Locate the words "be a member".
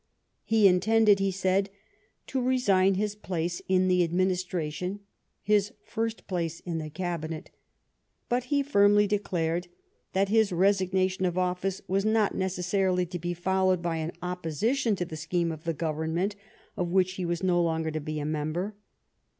18.01-18.73